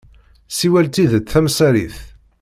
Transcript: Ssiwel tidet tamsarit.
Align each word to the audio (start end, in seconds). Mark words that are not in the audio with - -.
Ssiwel 0.51 0.87
tidet 0.93 1.27
tamsarit. 1.31 1.97